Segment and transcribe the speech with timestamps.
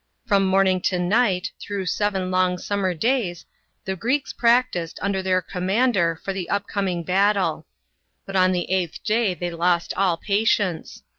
[0.25, 3.45] From morning to night, through seven long summer days,
[3.85, 7.67] the Greeks practised, under their commander, for the coming battle.
[8.25, 11.03] But on the eighth day they lost all patience.